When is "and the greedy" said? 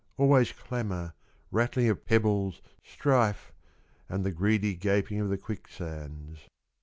4.09-4.73